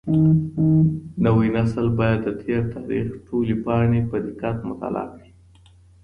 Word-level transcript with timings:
نوی 1.23 1.47
نسل 1.57 1.87
بايد 1.97 2.19
د 2.25 2.29
تېر 2.43 2.61
تاريخ 2.75 3.07
ټولې 3.27 3.55
پاڼې 3.63 3.99
په 4.09 4.15
دقت 4.27 4.57
مطالعه 4.69 5.07
کړي. 5.13 5.29